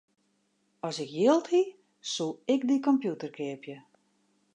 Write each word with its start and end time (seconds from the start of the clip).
As 0.87 0.97
ik 1.03 1.11
jild 1.19 1.45
hie, 1.53 1.67
soe 2.13 2.39
ik 2.53 2.61
dy 2.69 2.77
kompjûter 2.87 3.31
keapje. 3.37 3.75